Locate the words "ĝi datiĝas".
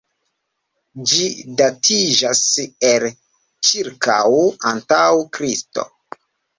1.11-2.43